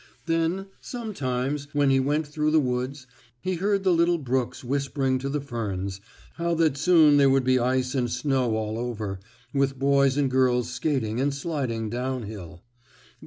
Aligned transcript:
Then, 0.25 0.65
sometimes, 0.81 1.67
when 1.73 1.91
he 1.91 1.99
went 1.99 2.25
through 2.25 2.49
the 2.49 2.59
woods, 2.59 3.05
he 3.39 3.53
heard 3.57 3.83
the 3.83 3.93
little 3.93 4.17
brooks 4.17 4.63
whispering 4.63 5.19
to 5.19 5.29
the 5.29 5.39
ferns, 5.41 6.01
how 6.37 6.55
that 6.55 6.75
soon 6.75 7.17
there 7.17 7.29
would 7.29 7.43
be 7.43 7.59
ice 7.59 7.93
and 7.93 8.09
snow 8.09 8.55
all 8.55 8.79
over, 8.79 9.19
with 9.53 9.77
boys 9.77 10.17
and 10.17 10.31
girls 10.31 10.71
skating 10.71 11.21
and 11.21 11.35
sliding 11.35 11.87
down 11.87 12.23
hill. 12.23 12.63